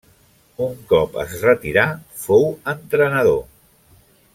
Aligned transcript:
Un 0.67 0.71
cop 0.93 1.19
es 1.25 1.35
retirà 1.49 1.85
fou 2.25 2.51
entrenador. 2.77 3.41